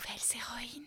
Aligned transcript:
nouvelles 0.00 0.40
héroïnes. 0.40 0.86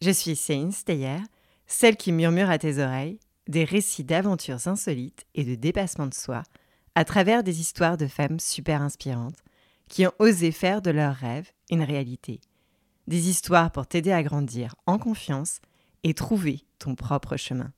Je 0.00 0.10
suis 0.10 0.36
Céline 0.36 0.72
Steyer, 0.72 1.18
celle 1.66 1.96
qui 1.96 2.12
murmure 2.12 2.50
à 2.50 2.58
tes 2.58 2.78
oreilles 2.78 3.18
des 3.48 3.64
récits 3.64 4.04
d'aventures 4.04 4.68
insolites 4.68 5.26
et 5.34 5.44
de 5.44 5.54
dépassement 5.54 6.06
de 6.06 6.14
soi 6.14 6.42
à 6.94 7.04
travers 7.04 7.42
des 7.42 7.60
histoires 7.60 7.96
de 7.96 8.06
femmes 8.06 8.40
super 8.40 8.82
inspirantes 8.82 9.38
qui 9.88 10.06
ont 10.06 10.12
osé 10.18 10.52
faire 10.52 10.82
de 10.82 10.90
leurs 10.90 11.14
rêves 11.14 11.50
une 11.70 11.82
réalité. 11.82 12.40
Des 13.06 13.28
histoires 13.28 13.72
pour 13.72 13.86
t'aider 13.86 14.12
à 14.12 14.22
grandir 14.22 14.74
en 14.86 14.98
confiance 14.98 15.60
et 16.04 16.14
trouver 16.14 16.64
ton 16.78 16.94
propre 16.94 17.36
chemin. 17.36 17.72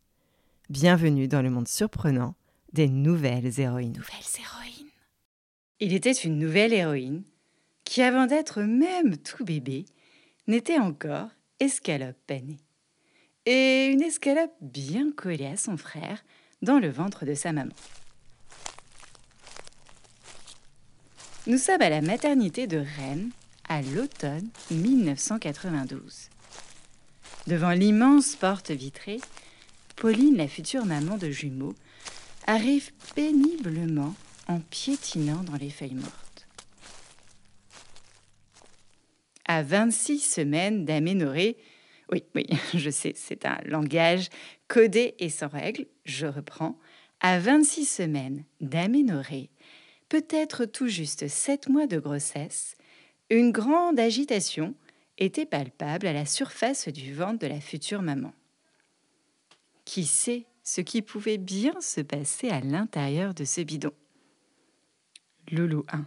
Bienvenue 0.69 1.29
dans 1.29 1.43
le 1.43 1.51
monde 1.51 1.69
surprenant 1.69 2.35
des 2.73 2.89
nouvelles 2.89 3.59
héroïnes. 3.59 3.97
Nouvelles 3.97 4.41
héroïnes. 4.41 4.91
Il 5.81 5.93
était 5.93 6.13
une 6.13 6.39
nouvelle 6.39 6.73
héroïne 6.73 7.25
qui, 7.85 8.03
avant 8.03 8.27
d'être 8.27 8.63
même 8.63 9.17
tout 9.19 9.45
bébé, 9.45 9.87
n'était 10.47 10.79
encore 10.79 11.29
escalope 11.61 12.17
peinée. 12.27 12.61
Et 13.47 13.87
une 13.87 14.03
escalope 14.03 14.55
bien 14.61 15.13
collée 15.13 15.47
à 15.47 15.57
son 15.57 15.77
frère 15.77 16.25
dans 16.63 16.79
le 16.79 16.89
ventre 16.89 17.25
de 17.25 17.35
sa 17.35 17.53
maman. 17.53 17.75
Nous 21.47 21.59
sommes 21.59 21.83
à 21.83 21.91
la 21.91 22.01
maternité 22.01 22.67
de 22.67 22.79
Rennes 22.79 23.31
à 23.69 23.83
l'automne 23.83 24.49
1992. 24.71 26.31
Devant 27.47 27.73
l'immense 27.73 28.37
porte 28.37 28.71
vitrée, 28.71 29.21
Pauline, 29.97 30.37
la 30.37 30.49
future 30.49 30.87
maman 30.87 31.19
de 31.19 31.31
jumeaux, 31.31 31.75
arrive 32.47 32.91
péniblement 33.15 34.15
en 34.49 34.61
piétinant 34.61 35.43
dans 35.45 35.57
les 35.57 35.71
feuilles 35.71 35.95
mortes. 35.95 36.24
À 39.47 39.63
26 39.63 40.21
semaines 40.21 40.85
d'aménorrhée, 40.85 41.57
oui, 42.11 42.25
oui, 42.35 42.47
je 42.75 42.91
sais, 42.91 43.13
c'est 43.17 43.45
un 43.47 43.59
langage 43.65 44.29
codé 44.69 45.15
et 45.19 45.29
sans 45.29 45.49
règles, 45.49 45.87
je 46.05 46.27
reprends. 46.27 46.79
À 47.21 47.39
26 47.39 47.87
semaines 47.87 48.45
d'aménorrhée, 48.61 49.51
peut-être 50.09 50.65
tout 50.65 50.89
juste 50.89 51.29
7 51.29 51.69
mois 51.69 51.87
de 51.87 51.99
grossesse, 51.99 52.77
une 53.31 53.53
grande 53.53 53.99
agitation 53.99 54.75
était 55.19 55.47
palpable 55.47 56.07
à 56.07 56.13
la 56.13 56.27
surface 56.27 56.89
du 56.89 57.15
ventre 57.15 57.39
de 57.39 57.47
la 57.47 57.61
future 57.61 58.03
maman. 58.03 58.33
Qui 59.85 60.05
sait 60.05 60.47
ce 60.63 60.81
qui 60.81 61.03
pouvait 61.03 61.39
bien 61.39 61.81
se 61.81 62.01
passer 62.01 62.49
à 62.49 62.61
l'intérieur 62.61 63.35
de 63.35 63.45
ce 63.45 63.61
bidon? 63.61 63.93
Loulou 65.51 65.85
1. 65.93 66.07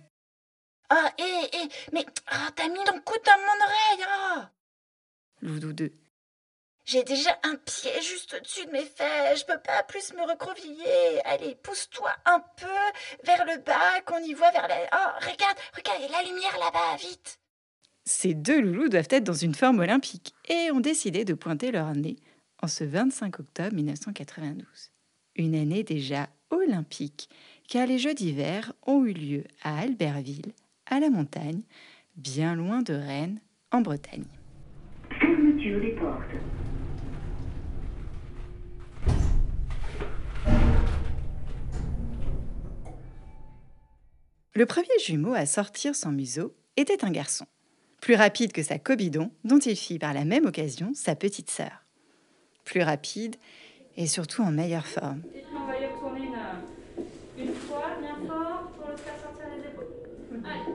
Ah, 0.90 1.12
hé, 1.18 1.24
hé, 1.24 1.70
mais 1.92 2.06
ah, 2.28 2.50
t'as 2.56 2.70
mis 2.70 2.84
ton 2.86 3.00
coude 3.02 3.22
dans 3.26 3.40
mon 3.40 3.66
oreille, 3.66 4.06
ah 4.08 4.52
Loulou 5.42 5.74
2. 5.74 5.92
J'ai 6.86 7.04
déjà 7.04 7.38
un 7.44 7.56
pied 7.56 8.02
juste 8.02 8.34
au-dessus 8.34 8.66
de 8.66 8.72
mes 8.72 8.86
fesses, 8.86 9.42
je 9.42 9.46
peux 9.46 9.60
pas 9.60 9.84
plus 9.84 10.14
me 10.14 10.22
recroqueviller. 10.24 11.22
Allez, 11.26 11.56
pousse-toi 11.56 12.10
un 12.26 12.40
peu 12.56 13.26
vers 13.26 13.46
le 13.46 13.58
bas, 13.58 14.02
qu'on 14.06 14.20
y 14.20 14.34
voit 14.34 14.52
vers 14.52 14.70
la... 14.70 14.78
Oh, 14.94 15.12
regarde, 15.20 15.58
regarde, 15.76 16.00
il 16.00 16.10
y 16.10 16.16
a 16.16 16.22
la 16.22 16.30
lumière 16.30 16.58
là-bas, 16.58 16.96
vite 16.96 17.42
Ces 18.06 18.34
deux 18.34 18.62
loulous 18.62 18.88
doivent 18.88 19.10
être 19.10 19.26
dans 19.26 19.34
une 19.34 19.56
forme 19.56 19.80
olympique 19.80 20.34
et 20.48 20.72
ont 20.72 20.80
décidé 20.80 21.26
de 21.26 21.34
pointer 21.34 21.72
leur 21.72 21.94
nez 21.94 22.16
en 22.64 22.68
ce 22.68 22.86
25 22.86 23.42
octobre 23.42 23.74
1992. 23.74 24.66
Une 25.36 25.56
année 25.56 25.84
déjà 25.84 26.30
olympique, 26.50 27.30
car 27.68 27.86
les 27.86 28.00
Jeux 28.00 28.14
d'hiver 28.14 28.72
ont 28.86 29.04
eu 29.04 29.12
lieu 29.12 29.44
à 29.62 29.80
Albertville, 29.80 30.54
à 30.90 31.00
la 31.00 31.10
montagne, 31.10 31.62
bien 32.16 32.56
loin 32.56 32.82
de 32.82 32.94
Rennes, 32.94 33.40
en 33.72 33.82
Bretagne. 33.82 34.26
Fermeture 35.20 35.82
des 35.82 35.92
portes. 35.92 36.24
Le 44.54 44.66
premier 44.66 44.88
jumeau 45.06 45.34
à 45.36 45.45
sortir 45.45 45.94
son 45.94 46.11
museau 46.11 46.56
était 46.78 47.06
un 47.06 47.11
garçon, 47.11 47.45
plus 48.02 48.16
rapide 48.16 48.52
que 48.54 48.64
sa 48.64 48.80
cobidon, 48.80 49.32
dont 49.44 49.60
il 49.60 49.76
fit 49.76 50.00
par 50.00 50.16
la 50.16 50.26
même 50.26 50.48
occasion 50.48 50.94
sa 50.95 51.16
petite 51.16 51.52
sœur. 51.52 51.86
Plus 52.64 52.82
rapide 52.82 53.36
et 53.98 54.08
surtout 54.08 54.42
en 54.42 54.52
meilleure 54.52 54.88
forme. 54.88 55.22
On 55.54 55.67
va 55.67 55.80
y 55.80 55.86
retourner 55.86 56.26
une, 56.26 57.45
une 57.45 57.54
fois, 57.54 57.86
bien 58.00 58.16
fort, 58.28 58.72
pour 58.76 58.90
le 58.90 58.98
faire 58.98 59.20
sortir 59.22 59.45
les 59.56 59.67
épaules. 59.67 59.88
Allez. 60.44 60.73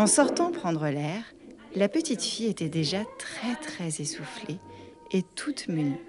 En 0.00 0.06
sortant 0.06 0.50
prendre 0.50 0.88
l'air, 0.88 1.24
la 1.76 1.86
petite 1.86 2.22
fille 2.22 2.46
était 2.46 2.70
déjà 2.70 3.04
très 3.18 3.54
très 3.56 4.00
essoufflée 4.00 4.56
et 5.12 5.22
toute 5.22 5.68
menue. 5.68 6.00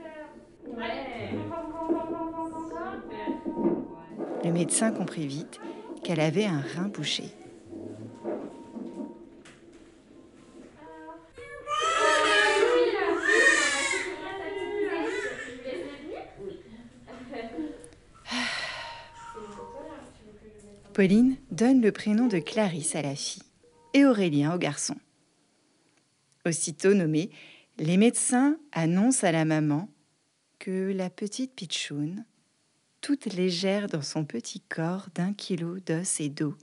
Le 4.45 4.51
médecin 4.53 4.91
comprit 4.93 5.27
vite 5.27 5.59
qu'elle 6.05 6.21
avait 6.21 6.45
un 6.45 6.61
rein 6.61 6.87
bouché. 6.87 7.25
Pauline 20.93 21.35
donne 21.51 21.81
le 21.81 21.91
prénom 21.91 22.27
de 22.27 22.39
Clarisse 22.39 22.95
à 22.95 23.01
la 23.01 23.15
fille 23.15 23.50
et 23.93 24.05
Aurélien 24.05 24.55
au 24.55 24.57
garçon. 24.57 24.95
Aussitôt 26.45 26.93
nommés, 26.93 27.29
les 27.77 27.97
médecins 27.97 28.57
annoncent 28.71 29.25
à 29.25 29.31
la 29.31 29.45
maman 29.45 29.89
que 30.59 30.91
la 30.91 31.09
petite 31.09 31.55
pitchoune, 31.55 32.25
toute 33.01 33.25
légère 33.25 33.87
dans 33.87 34.01
son 34.01 34.25
petit 34.25 34.59
corps 34.59 35.07
d'un 35.15 35.33
kilo 35.33 35.79
d'os 35.79 36.19
et 36.19 36.29
d'eau, 36.29 36.55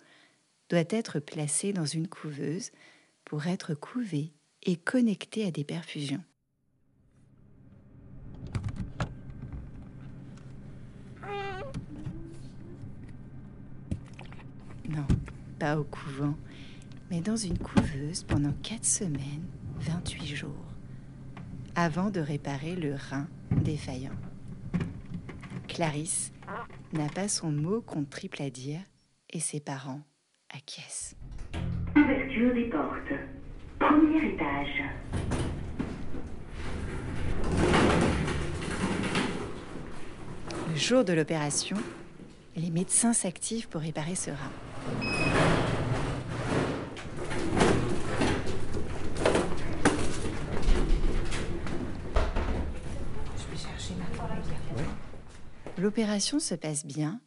doit 0.68 0.84
être 0.90 1.18
placée 1.18 1.72
dans 1.72 1.86
une 1.86 2.08
couveuse 2.08 2.70
pour 3.24 3.46
être 3.46 3.74
couvée 3.74 4.32
et 4.62 4.76
connectée 4.76 5.46
à 5.46 5.50
des 5.50 5.64
perfusions. 5.64 6.22
Non, 14.88 15.06
pas 15.58 15.78
au 15.78 15.84
couvent, 15.84 16.34
mais 17.10 17.20
dans 17.20 17.36
une 17.36 17.58
couveuse 17.58 18.24
pendant 18.24 18.52
4 18.62 18.84
semaines, 18.84 19.46
28 19.80 20.26
jours, 20.26 20.74
avant 21.74 22.10
de 22.10 22.20
réparer 22.20 22.74
le 22.74 22.94
rein 22.94 23.28
défaillant. 23.50 24.16
Clarisse 25.68 26.32
n'a 26.92 27.08
pas 27.08 27.28
son 27.28 27.50
mot 27.50 27.80
contre 27.80 28.10
triple 28.10 28.42
à 28.42 28.50
dire 28.50 28.80
et 29.30 29.40
ses 29.40 29.60
parents 29.60 30.00
acquiescent. 30.50 31.16
Ouverture 31.96 32.54
des 32.54 32.64
portes. 32.64 33.12
Premier 33.78 34.34
étage. 34.34 34.82
Le 40.70 40.76
jour 40.76 41.04
de 41.04 41.12
l'opération, 41.12 41.76
les 42.56 42.70
médecins 42.70 43.12
s'activent 43.12 43.68
pour 43.68 43.80
réparer 43.80 44.14
ce 44.14 44.30
rein. 44.30 45.67
L'opération 55.80 56.40
se 56.40 56.56
passe 56.56 56.84
bien, 56.84 57.20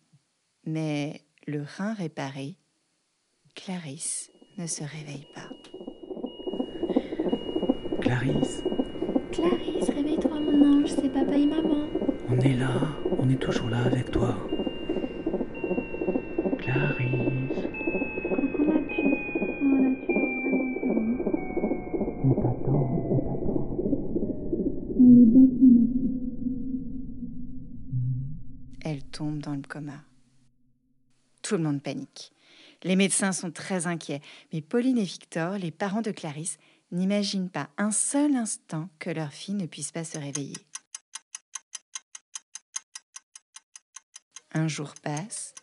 mais 0.66 1.22
le 1.47 1.63
rein 1.78 1.94
réparé, 1.94 2.57
Clarisse 3.56 4.29
ne 4.57 4.67
se 4.67 4.84
réveille 4.84 5.25
pas. 5.34 5.50
Clarisse, 8.01 8.61
Clarisse, 9.31 9.90
réveille-toi 9.90 10.37
mon 10.41 10.81
ange, 10.81 10.90
c'est 10.90 11.14
papa 11.14 11.37
et 11.37 11.46
maman. 11.46 11.87
on 12.28 12.40
est 12.41 12.58
là, 12.58 12.93
on 13.20 13.29
est 13.29 13.41
toujours 13.41 13.70
là 13.70 13.84
avec 13.84 14.11
toi. 14.11 14.35
Elle 28.83 29.03
tombe 29.03 29.39
dans 29.39 29.53
le 29.53 29.61
coma. 29.61 30.03
Tout 31.43 31.55
le 31.55 31.63
monde 31.63 31.81
panique. 31.81 32.33
Les 32.83 32.95
médecins 32.95 33.31
sont 33.31 33.51
très 33.51 33.85
inquiets, 33.85 34.22
mais 34.51 34.61
Pauline 34.61 34.97
et 34.97 35.03
Victor, 35.03 35.57
les 35.57 35.72
parents 35.72 36.01
de 36.01 36.11
Clarisse, 36.11 36.57
n'imaginent 36.91 37.49
pas 37.49 37.69
un 37.78 37.91
seul 37.91 38.35
instant 38.35 38.89
que 38.97 39.11
leur 39.11 39.31
fille 39.31 39.53
ne 39.53 39.67
puisse 39.67 39.91
pas 39.91 40.03
se 40.03 40.17
réveiller. 40.17 40.57
Un 44.53 44.67
jour 44.67 44.95
passe, 44.95 45.53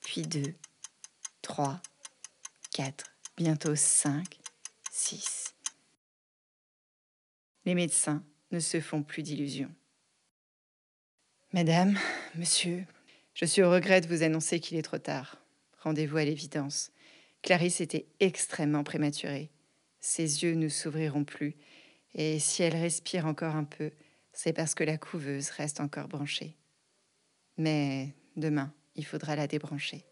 puis 0.00 0.22
deux, 0.22 0.54
trois, 1.42 1.80
quatre, 2.72 3.12
bientôt 3.36 3.76
cinq, 3.76 4.40
six. 4.90 5.54
Les 7.66 7.74
médecins 7.74 8.24
ne 8.50 8.58
se 8.58 8.80
font 8.80 9.02
plus 9.02 9.22
d'illusions. 9.22 9.72
Madame, 11.54 11.98
monsieur, 12.34 12.84
je 13.32 13.46
suis 13.46 13.62
au 13.62 13.70
regret 13.70 14.02
de 14.02 14.06
vous 14.06 14.22
annoncer 14.22 14.60
qu'il 14.60 14.76
est 14.76 14.82
trop 14.82 14.98
tard. 14.98 15.38
Rendez-vous 15.78 16.18
à 16.18 16.24
l'évidence. 16.24 16.90
Clarisse 17.40 17.80
était 17.80 18.04
extrêmement 18.20 18.84
prématurée. 18.84 19.50
Ses 19.98 20.42
yeux 20.42 20.56
ne 20.56 20.68
s'ouvriront 20.68 21.24
plus, 21.24 21.56
et 22.14 22.38
si 22.38 22.62
elle 22.62 22.76
respire 22.76 23.24
encore 23.24 23.56
un 23.56 23.64
peu, 23.64 23.92
c'est 24.34 24.52
parce 24.52 24.74
que 24.74 24.84
la 24.84 24.98
couveuse 24.98 25.48
reste 25.48 25.80
encore 25.80 26.06
branchée. 26.06 26.54
Mais 27.56 28.14
demain, 28.36 28.70
il 28.94 29.06
faudra 29.06 29.34
la 29.34 29.46
débrancher. 29.46 30.04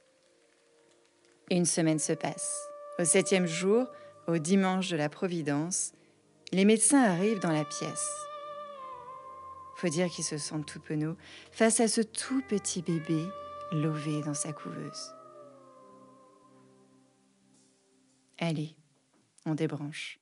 Une 1.51 1.67
semaine 1.67 1.99
se 1.99 2.15
passe. 2.15 2.51
Au 2.99 3.05
septième 3.05 3.47
jour, 3.47 3.87
au 4.27 4.39
dimanche 4.39 4.89
de 4.89 4.97
la 4.97 5.11
Providence, 5.11 5.93
les 6.53 6.65
médecins 6.65 7.03
arrivent 7.03 7.41
dans 7.41 7.53
la 7.53 7.67
pièce. 7.67 8.26
Faut 9.77 9.89
dire 9.89 10.09
qu'ils 10.09 10.25
se 10.25 10.39
sentent 10.39 10.67
tout 10.67 10.81
penauds 10.81 11.17
face 11.53 11.81
à 11.81 11.89
ce 11.89 12.01
tout 12.01 12.43
petit 12.49 12.83
bébé 12.83 13.23
lové 13.73 14.23
dans 14.23 14.35
sa 14.35 14.53
couveuse. 14.53 15.13
Allez, 18.39 18.75
on 19.45 19.55
débranche. 19.55 20.19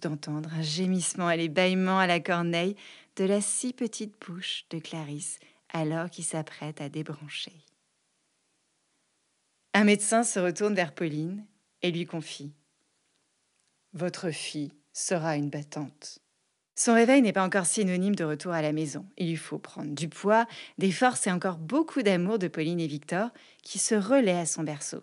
D'entendre 0.00 0.50
un 0.54 0.62
gémissement 0.62 1.30
et 1.30 1.36
les 1.36 1.48
bâillements 1.48 1.98
à 1.98 2.06
la 2.06 2.20
corneille 2.20 2.76
de 3.16 3.24
la 3.24 3.40
si 3.40 3.72
petite 3.72 4.14
bouche 4.26 4.64
de 4.70 4.78
Clarisse 4.78 5.38
alors 5.72 6.10
qu'il 6.10 6.24
s'apprête 6.24 6.80
à 6.80 6.88
débrancher. 6.88 7.52
Un 9.74 9.84
médecin 9.84 10.22
se 10.22 10.38
retourne 10.38 10.74
vers 10.74 10.94
Pauline 10.94 11.44
et 11.82 11.90
lui 11.90 12.06
confie 12.06 12.52
Votre 13.92 14.30
fille 14.30 14.72
sera 14.92 15.36
une 15.36 15.50
battante. 15.50 16.20
Son 16.74 16.94
réveil 16.94 17.22
n'est 17.22 17.32
pas 17.32 17.44
encore 17.44 17.66
synonyme 17.66 18.14
de 18.14 18.24
retour 18.24 18.52
à 18.52 18.60
la 18.60 18.72
maison. 18.72 19.06
Il 19.16 19.28
lui 19.28 19.36
faut 19.36 19.58
prendre 19.58 19.94
du 19.94 20.08
poids, 20.08 20.46
des 20.76 20.92
forces 20.92 21.26
et 21.26 21.32
encore 21.32 21.56
beaucoup 21.56 22.02
d'amour 22.02 22.38
de 22.38 22.48
Pauline 22.48 22.80
et 22.80 22.86
Victor 22.86 23.30
qui 23.62 23.78
se 23.78 23.94
relaient 23.94 24.38
à 24.38 24.46
son 24.46 24.62
berceau. 24.62 25.02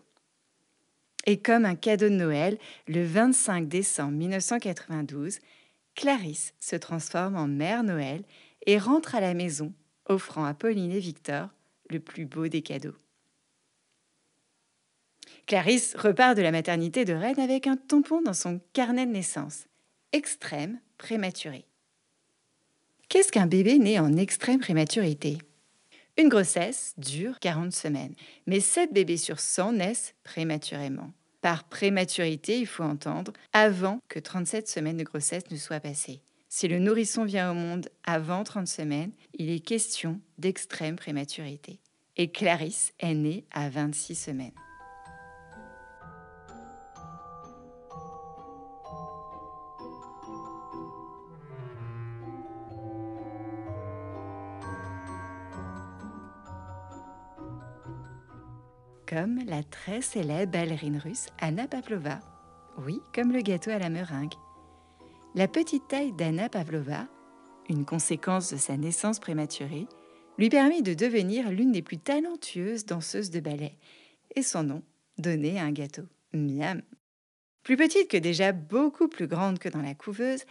Et 1.25 1.39
comme 1.39 1.65
un 1.65 1.75
cadeau 1.75 2.09
de 2.09 2.15
Noël, 2.15 2.57
le 2.87 3.05
25 3.05 3.67
décembre 3.67 4.11
1992, 4.11 5.39
Clarisse 5.95 6.53
se 6.59 6.75
transforme 6.75 7.35
en 7.35 7.47
Mère 7.47 7.83
Noël 7.83 8.23
et 8.65 8.77
rentre 8.77 9.15
à 9.15 9.21
la 9.21 9.33
maison, 9.33 9.73
offrant 10.05 10.45
à 10.45 10.53
Pauline 10.53 10.91
et 10.91 10.99
Victor 10.99 11.49
le 11.89 11.99
plus 11.99 12.25
beau 12.25 12.47
des 12.47 12.61
cadeaux. 12.61 12.95
Clarisse 15.45 15.95
repart 15.97 16.35
de 16.37 16.41
la 16.41 16.51
maternité 16.51 17.05
de 17.05 17.13
Rennes 17.13 17.39
avec 17.39 17.67
un 17.67 17.75
tampon 17.75 18.21
dans 18.21 18.33
son 18.33 18.61
carnet 18.71 19.05
de 19.05 19.11
naissance. 19.11 19.65
Extrême 20.13 20.79
prématuré. 20.97 21.65
Qu'est-ce 23.09 23.31
qu'un 23.31 23.47
bébé 23.47 23.77
né 23.77 23.99
en 23.99 24.15
extrême 24.15 24.59
prématurité? 24.59 25.37
Une 26.15 26.30
grossesse 26.30 26.94
dure 26.98 27.39
40 27.39 27.74
semaines, 27.74 28.13
mais 28.45 28.60
7 28.60 28.94
bébés 28.94 29.18
sur 29.18 29.39
100 29.39 29.74
naissent 29.74 30.13
prématurément. 30.24 31.12
Par 31.42 31.63
prématurité, 31.63 32.60
il 32.60 32.68
faut 32.68 32.83
entendre 32.83 33.33
avant 33.51 34.00
que 34.10 34.19
37 34.19 34.68
semaines 34.68 34.98
de 34.98 35.04
grossesse 35.04 35.50
ne 35.50 35.57
soient 35.57 35.80
passées. 35.80 36.21
Si 36.50 36.68
le 36.68 36.77
nourrisson 36.77 37.25
vient 37.25 37.50
au 37.50 37.56
monde 37.56 37.89
avant 38.06 38.44
30 38.44 38.68
semaines, 38.68 39.12
il 39.33 39.50
est 39.50 39.60
question 39.60 40.21
d'extrême 40.38 40.98
prématurité. 40.98 41.80
Et 42.15 42.30
Clarisse 42.31 42.94
est 43.00 43.15
née 43.15 43.44
à 43.51 43.69
26 43.69 44.13
semaines. 44.13 44.62
Comme 59.13 59.42
la 59.45 59.62
très 59.62 60.01
célèbre 60.01 60.54
ballerine 60.54 60.98
russe 60.98 61.27
Anna 61.38 61.68
Pavlova. 61.68 62.19
Oui, 62.80 63.00
comme 63.13 63.31
le 63.31 63.42
gâteau 63.42 63.69
à 63.69 63.77
la 63.77 63.89
meringue. 63.89 64.33
La 65.36 65.48
petite 65.48 65.88
taille 65.88 66.13
d'Anna 66.13 66.50
Pavlova, 66.50 67.07
une 67.69 67.86
conséquence 67.86 68.51
de 68.51 68.57
sa 68.57 68.75
naissance 68.75 69.19
prématurée, 69.19 69.86
lui 70.39 70.50
permit 70.50 70.81
de 70.81 70.95
devenir 70.95 71.51
l'une 71.51 71.71
des 71.71 71.83
plus 71.83 72.00
talentueuses 72.00 72.88
danseuses 72.88 73.30
de 73.30 73.39
ballet, 73.39 73.77
et 74.36 74.42
son 74.42 74.63
nom 74.63 74.83
donné 75.19 75.60
un 75.60 75.71
gâteau. 75.71 76.07
Miam 76.33 76.81
Plus 77.62 77.77
petite 77.77 78.10
que 78.10 78.18
déjà 78.18 78.51
beaucoup 78.51 79.10
plus 79.10 79.27
grande 79.27 79.60
que 79.60 79.69
dans 79.69 79.83
la 79.83 79.94
couveuse, 79.94 80.42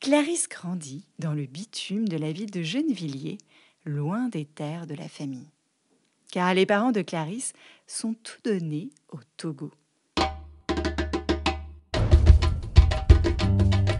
Clarisse 0.00 0.48
grandit 0.48 1.06
dans 1.20 1.34
le 1.34 1.46
bitume 1.46 2.08
de 2.08 2.16
la 2.16 2.32
ville 2.32 2.50
de 2.50 2.62
Gennevilliers, 2.62 3.38
loin 3.84 4.28
des 4.28 4.44
terres 4.44 4.88
de 4.88 4.94
la 4.94 5.08
famille. 5.08 5.52
Car 6.30 6.52
les 6.52 6.66
parents 6.66 6.92
de 6.92 7.00
Clarisse 7.00 7.54
sont 7.86 8.14
tous 8.22 8.38
donnés 8.44 8.90
au 9.08 9.18
Togo. 9.38 9.70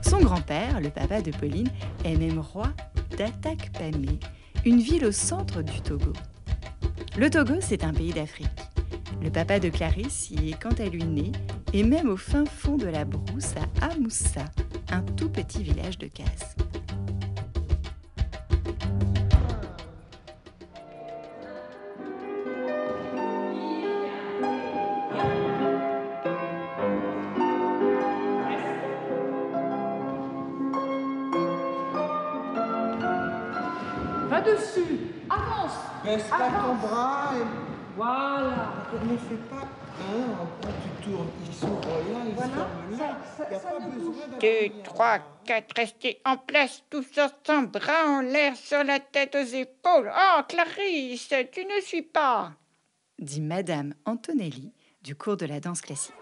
Son 0.02 0.20
grand-père, 0.20 0.80
le 0.80 0.90
papa 0.90 1.22
de 1.22 1.30
Pauline, 1.30 1.70
est 2.04 2.16
même 2.16 2.38
roi 2.38 2.68
d'Atakpamé, 3.16 4.20
une 4.66 4.80
ville 4.80 5.06
au 5.06 5.12
centre 5.12 5.62
du 5.62 5.80
Togo. 5.80 6.12
Le 7.16 7.30
Togo, 7.30 7.54
c'est 7.60 7.82
un 7.82 7.94
pays 7.94 8.12
d'Afrique. 8.12 8.48
Le 9.22 9.30
papa 9.30 9.58
de 9.58 9.70
Clarisse 9.70 10.30
y 10.30 10.50
est 10.50 10.62
quant 10.62 10.76
à 10.78 10.84
lui 10.84 11.04
né, 11.04 11.32
et 11.72 11.82
même 11.82 12.10
au 12.10 12.18
fin 12.18 12.44
fond 12.44 12.76
de 12.76 12.86
la 12.86 13.06
brousse 13.06 13.54
à 13.80 13.86
Amoussa, 13.86 14.44
un 14.90 15.00
tout 15.00 15.30
petit 15.30 15.62
village 15.62 15.96
de 15.96 16.08
casse. 16.08 16.56
Dessus 34.56 34.98
Avance 35.30 35.72
Baisse 36.04 36.28
pas 36.28 36.48
ton 36.50 36.74
bras 36.76 37.30
et 37.34 37.42
Voilà 37.96 38.72
ne 39.04 39.16
fais 39.16 39.34
pas 39.50 39.66
un, 40.00 40.70
tu 41.02 41.10
tournes, 41.10 41.26
il 41.46 41.52
s'ouvre 41.54 41.80
là, 41.88 42.20
il 42.24 42.34
Voilà. 42.34 42.50
se 42.50 42.54
ferme 42.54 42.90
là. 42.92 43.18
Ça- 43.36 43.44
ça- 43.44 43.44
Il 43.44 43.50
n'y 43.50 43.56
a 43.56 43.58
ça 43.60 43.68
pas 43.70 43.80
ne 43.80 43.90
besoin 43.90 44.10
bouge 44.12 44.20
d'avoir 44.20 44.38
Deux, 44.40 44.82
trois, 44.84 45.18
quatre, 45.44 45.74
restez 45.76 46.20
en 46.24 46.36
place, 46.36 46.84
tous 46.88 47.06
ensemble, 47.18 47.68
bras 47.68 48.06
en 48.06 48.20
l'air 48.20 48.54
sur 48.54 48.84
la 48.84 49.00
tête 49.00 49.34
aux 49.34 49.38
épaules. 49.56 50.12
Oh, 50.16 50.40
Clarisse, 50.48 51.34
tu 51.52 51.64
ne 51.64 51.80
suis 51.82 52.02
pas. 52.02 52.52
dit 53.18 53.40
Madame 53.40 53.92
Antonelli 54.04 54.72
du 55.02 55.16
cours 55.16 55.36
de 55.36 55.46
la 55.46 55.58
danse 55.58 55.80
classique. 55.80 56.14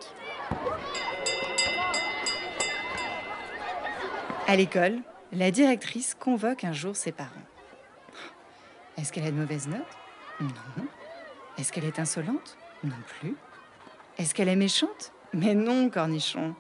À 4.47 4.56
l'école, 4.56 5.00
la 5.33 5.50
directrice 5.50 6.14
convoque 6.14 6.64
un 6.64 6.73
jour 6.73 6.97
ses 6.97 7.12
parents. 7.12 7.30
Est-ce 8.97 9.12
qu'elle 9.12 9.26
a 9.26 9.31
de 9.31 9.37
mauvaises 9.37 9.69
notes? 9.69 9.81
Non. 10.41 10.50
Est-ce 11.59 11.73
qu'elle 11.73 11.85
est 11.85 11.99
insolente? 11.99 12.57
Non 12.85 12.97
plus. 13.19 13.37
Est-ce 14.19 14.35
qu'elle 14.35 14.49
est 14.49 14.57
méchante? 14.57 15.12
Mais 15.33 15.55
non, 15.55 15.91
cornichon. 15.91 16.55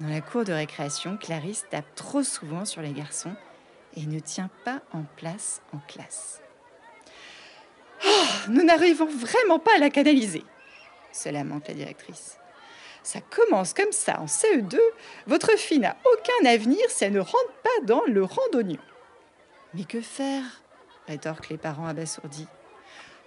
Dans 0.00 0.08
la 0.08 0.20
cour 0.20 0.44
de 0.44 0.52
récréation, 0.52 1.16
Clarisse 1.16 1.66
tape 1.70 1.94
trop 1.94 2.22
souvent 2.22 2.64
sur 2.64 2.82
les 2.82 2.92
garçons 2.92 3.34
et 3.96 4.06
ne 4.06 4.20
tient 4.20 4.50
pas 4.64 4.80
en 4.92 5.02
place 5.16 5.60
en 5.74 5.78
classe. 5.88 6.40
Nous 8.48 8.62
n'arrivons 8.62 9.06
vraiment 9.06 9.58
pas 9.58 9.74
à 9.76 9.78
la 9.78 9.90
canaliser, 9.90 10.44
se 11.12 11.28
lamente 11.28 11.66
la 11.66 11.74
directrice. 11.74 12.38
Ça 13.02 13.20
commence 13.20 13.74
comme 13.74 13.90
ça 13.90 14.20
en 14.20 14.26
CE2. 14.26 14.78
Votre 15.26 15.58
fille 15.58 15.80
n'a 15.80 15.96
aucun 16.04 16.48
avenir 16.48 16.78
si 16.88 17.04
elle 17.04 17.12
ne 17.12 17.20
rentre 17.20 17.52
pas 17.62 17.84
dans 17.84 18.02
le 18.06 18.22
randonnion. 18.22 18.80
Mais 19.74 19.84
que 19.84 20.00
faire? 20.00 20.44
Rétorquent 21.06 21.50
les 21.50 21.58
parents 21.58 21.86
abasourdis. 21.86 22.46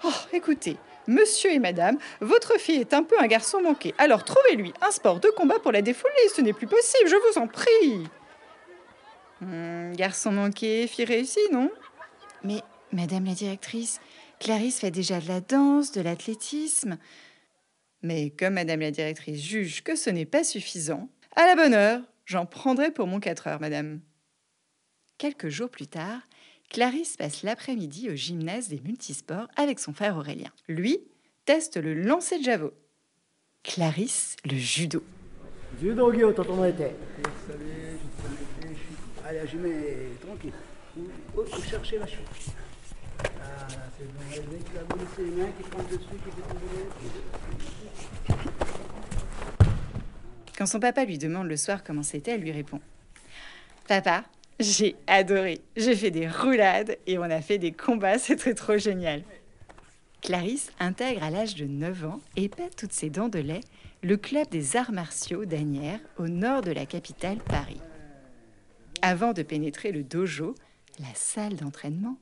Oh, 0.03 0.13
écoutez, 0.33 0.77
monsieur 1.07 1.51
et 1.51 1.60
madame, 1.60 1.98
votre 2.19 2.60
fille 2.60 2.79
est 2.79 2.93
un 2.93 3.03
peu 3.03 3.15
un 3.19 3.27
garçon 3.27 3.62
manqué. 3.62 3.93
Alors 3.98 4.24
trouvez-lui 4.24 4.74
un 4.81 4.91
sport 4.91 5.19
de 5.19 5.29
combat 5.29 5.60
pour 5.60 5.71
la 5.71 5.81
défouler. 5.81 6.13
Ce 6.36 6.41
n'est 6.41 6.53
plus 6.53 6.67
possible, 6.67 7.10
je 7.10 7.15
vous 7.15 7.39
en 7.39 7.48
prie. 7.48 8.07
Hmm, 9.41 9.93
garçon 9.93 10.31
manqué, 10.31 10.88
fille 10.88 11.05
réussie, 11.05 11.39
non? 11.51 11.71
Mais, 12.43 12.62
madame 12.91 13.25
la 13.25 13.33
directrice, 13.33 14.00
Clarisse 14.39 14.79
fait 14.79 14.91
déjà 14.91 15.19
de 15.19 15.27
la 15.27 15.39
danse, 15.39 15.91
de 15.91 16.01
l'athlétisme. 16.01 16.98
Mais 18.01 18.31
comme 18.31 18.55
Madame 18.55 18.79
la 18.79 18.89
directrice 18.89 19.39
juge 19.41 19.83
que 19.83 19.95
ce 19.95 20.10
n'est 20.10 20.25
pas 20.25 20.43
suffisant, 20.43 21.10
à 21.36 21.45
la 21.45 21.55
bonne 21.55 21.75
heure, 21.75 22.01
j'en 22.25 22.48
prendrai 22.48 22.91
pour 22.91 23.05
mon 23.05 23.19
4 23.19 23.48
heures, 23.48 23.62
Madame. 23.62 24.01
Quelques 25.19 25.50
jours 25.50 25.69
plus 25.69 25.86
tard, 25.86 26.21
Clarisse 26.72 27.18
passe 27.18 27.44
l'après-midi 27.44 28.10
au 28.10 28.16
gymnase 28.16 28.70
des 28.70 28.80
multisports 28.80 29.50
avec 29.58 29.78
son 29.78 29.94
frère 29.94 30.16
Aurélien. 30.16 30.51
Lui 30.70 31.01
teste 31.44 31.75
le 31.75 31.94
lancer 31.94 32.40
de 32.40 32.46
javelot. 32.46 32.74
Clarisse, 33.62 34.38
le 34.46 34.56
judo. 34.56 35.04
Judo, 35.82 36.10
Guillaume, 36.13 36.34
t'entends 36.34 36.62
Salut, 36.62 36.86
Allez, 39.25 39.42
je 39.51 39.58
mets 39.58 39.98
tranquille. 40.25 40.54
Où, 40.96 41.62
chercher 41.62 42.00
la 42.00 42.08
chute 42.08 42.22
Ah, 43.20 43.68
c'est 43.98 44.06
bon. 44.06 44.58
Qui 44.58 44.72
va 44.74 44.82
vous 44.90 44.98
laisser 44.98 45.24
les 45.30 45.51
qui 45.51 45.70
prend 45.70 45.84
dessus, 45.84 46.00
qui 46.00 46.32
fait. 46.32 46.48
Quand 50.58 50.66
son 50.66 50.80
papa 50.80 51.04
lui 51.04 51.18
demande 51.18 51.48
le 51.48 51.58
soir 51.58 51.84
comment 51.84 52.04
c'était, 52.04 52.32
elle 52.32 52.42
lui 52.42 52.54
répond 52.54 52.80
Papa, 53.90 54.24
j'ai 54.62 54.96
adoré. 55.08 55.62
J'ai 55.75 55.96
fait 55.96 56.12
des 56.12 56.27
roulades 56.27 56.98
et 57.08 57.18
on 57.18 57.24
a 57.24 57.41
fait 57.41 57.58
des 57.58 57.72
combats, 57.72 58.20
c'était 58.20 58.53
trop 58.53 58.77
génial. 58.77 59.24
Clarisse 60.22 60.72
intègre 60.80 61.24
à 61.24 61.32
l'âge 61.32 61.56
de 61.56 61.65
9 61.65 62.06
ans 62.06 62.22
et 62.36 62.48
pète 62.48 62.75
toutes 62.75 62.94
ses 62.94 63.10
dents 63.10 63.30
de 63.30 63.39
lait 63.39 63.62
le 64.03 64.18
club 64.18 64.48
des 64.50 64.75
arts 64.77 64.91
martiaux 64.91 65.46
d'Anières 65.46 66.00
au 66.18 66.27
nord 66.27 66.62
de 66.62 66.72
la 66.72 66.86
capitale 66.86 67.38
Paris. 67.38 67.82
Avant 69.01 69.34
de 69.34 69.41
pénétrer 69.41 69.91
le 69.91 70.03
dojo, 70.03 70.56
la 71.00 71.13
salle 71.15 71.56
d'entraînement, 71.56 72.18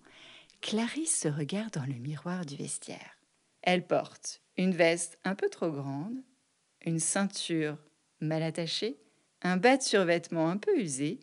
Clarisse 0.62 1.22
se 1.22 1.28
regarde 1.28 1.74
dans 1.74 1.86
le 1.86 1.94
miroir 1.94 2.46
du 2.46 2.56
vestiaire. 2.56 3.18
Elle 3.62 3.86
porte 3.86 4.42
une 4.58 4.72
veste 4.72 5.20
un 5.24 5.36
peu 5.36 5.50
trop 5.50 5.72
grande, 5.72 6.16
une 6.86 7.00
ceinture 7.00 7.78
mal 8.22 8.44
attachée, 8.44 8.98
un 9.42 9.58
bas 9.58 9.78
de 9.78 9.84
survêtement 9.84 10.50
un 10.50 10.58
peu 10.58 10.78
usé 10.78 11.20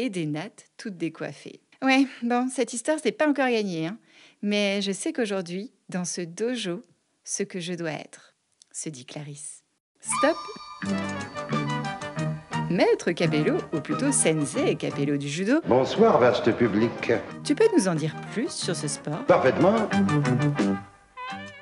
et 0.00 0.08
des 0.08 0.24
nattes 0.24 0.64
toutes 0.78 0.96
décoiffées. 0.96 1.60
Ouais, 1.82 2.06
bon, 2.22 2.48
cette 2.48 2.72
histoire, 2.72 2.96
c'est 3.02 3.12
pas 3.12 3.28
encore 3.28 3.48
gagné, 3.50 3.86
hein. 3.86 3.98
mais 4.40 4.80
je 4.80 4.92
sais 4.92 5.12
qu'aujourd'hui, 5.12 5.72
dans 5.90 6.06
ce 6.06 6.22
dojo, 6.22 6.82
ce 7.22 7.42
que 7.42 7.60
je 7.60 7.74
dois 7.74 7.90
être, 7.92 8.34
se 8.72 8.88
dit 8.88 9.04
Clarisse. 9.04 9.62
Stop 10.00 10.36
Maître 12.70 13.10
Capello, 13.12 13.58
ou 13.74 13.80
plutôt 13.80 14.10
Sensei 14.10 14.74
Capello 14.76 15.18
du 15.18 15.28
judo, 15.28 15.60
Bonsoir, 15.66 16.18
vaste 16.18 16.50
public. 16.56 17.12
tu 17.44 17.54
peux 17.54 17.68
nous 17.76 17.86
en 17.86 17.94
dire 17.94 18.14
plus 18.32 18.48
sur 18.50 18.74
ce 18.74 18.88
sport? 18.88 19.26
Parfaitement. 19.26 19.74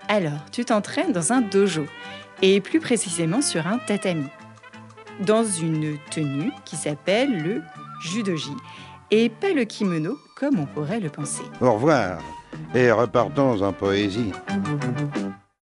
Alors, 0.07 0.49
tu 0.53 0.65
t'entraînes 0.65 1.13
dans 1.13 1.33
un 1.33 1.41
dojo, 1.41 1.87
et 2.41 2.61
plus 2.61 2.79
précisément 2.79 3.43
sur 3.43 3.67
un 3.67 3.79
tatami, 3.79 4.29
dans 5.21 5.43
une 5.45 5.99
tenue 6.13 6.53
qui 6.65 6.77
s'appelle 6.77 7.43
le 7.43 7.63
judoji, 8.01 8.53
et 9.11 9.29
pas 9.29 9.53
le 9.53 9.65
kimono 9.65 10.19
comme 10.37 10.59
on 10.59 10.67
pourrait 10.67 11.01
le 11.01 11.11
penser. 11.11 11.43
Au 11.61 11.75
revoir. 11.75 12.23
Et 12.75 12.91
repartons 12.91 13.63
en 13.63 13.73
poésie. 13.73 14.33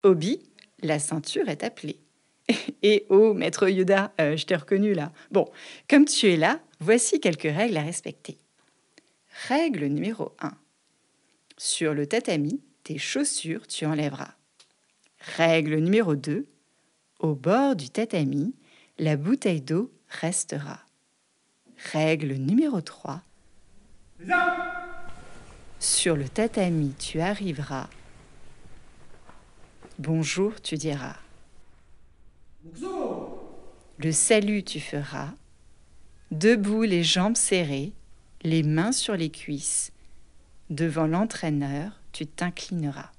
Obi, 0.04 0.40
la 0.82 1.00
ceinture 1.00 1.50
est 1.50 1.64
appelée. 1.64 2.00
Et 2.84 3.06
oh, 3.10 3.34
maître 3.34 3.68
Yoda, 3.68 4.14
euh, 4.22 4.38
je 4.38 4.46
t'ai 4.46 4.56
reconnu 4.56 4.94
là. 4.94 5.12
Bon, 5.32 5.50
comme 5.90 6.06
tu 6.06 6.28
es 6.28 6.38
là, 6.38 6.60
voici 6.80 7.20
quelques 7.20 7.44
règles 7.44 7.78
à 7.78 7.82
respecter. 7.82 8.38
Règle 9.48 9.86
numéro 9.88 10.34
1. 10.40 10.52
Sur 11.58 11.94
le 11.94 12.06
tatami, 12.06 12.62
tes 12.84 12.98
chaussures, 12.98 13.66
tu 13.68 13.86
enlèveras. 13.86 14.36
Règle 15.38 15.78
numéro 15.78 16.16
2. 16.16 16.46
Au 17.20 17.34
bord 17.34 17.76
du 17.76 17.90
tatami, 17.90 18.54
la 19.00 19.18
bouteille 19.18 19.62
d'eau 19.62 19.92
restera. 20.08 20.85
Règle 21.92 22.34
numéro 22.34 22.82
3. 22.82 23.22
Sur 25.80 26.16
le 26.16 26.28
tatami, 26.28 26.94
tu 26.98 27.22
arriveras. 27.22 27.90
Bonjour, 30.00 30.60
tu 30.62 30.76
diras. 30.76 31.16
Le 33.98 34.12
salut, 34.12 34.64
tu 34.64 34.80
feras. 34.80 35.32
Debout, 36.32 36.84
les 36.84 37.04
jambes 37.04 37.36
serrées, 37.36 37.94
les 38.42 38.64
mains 38.64 38.92
sur 38.92 39.16
les 39.16 39.30
cuisses. 39.30 39.92
Devant 40.70 41.08
l'entraîneur, 41.08 42.02
tu 42.12 42.26
t'inclineras. 42.26 43.12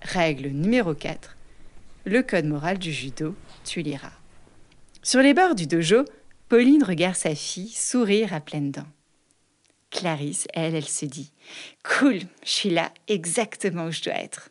Règle 0.00 0.48
numéro 0.48 0.94
4. 0.94 1.36
Le 2.04 2.22
code 2.22 2.46
moral 2.46 2.78
du 2.78 2.92
judo, 2.92 3.34
tu 3.64 3.82
liras. 3.82 4.12
Sur 5.02 5.20
les 5.20 5.34
bords 5.34 5.54
du 5.54 5.66
dojo, 5.66 6.04
Pauline 6.48 6.82
regarde 6.82 7.14
sa 7.14 7.34
fille 7.34 7.68
sourire 7.68 8.32
à 8.32 8.40
pleines 8.40 8.70
dents. 8.70 8.88
Clarisse, 9.90 10.46
elle, 10.54 10.74
elle 10.74 10.88
se 10.88 11.04
dit 11.04 11.30
Cool, 11.84 12.20
je 12.42 12.50
suis 12.50 12.70
là 12.70 12.92
exactement 13.06 13.86
où 13.86 13.90
je 13.90 14.02
dois 14.02 14.14
être. 14.14 14.50